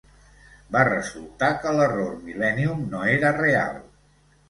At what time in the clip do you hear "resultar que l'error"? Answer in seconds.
0.87-2.17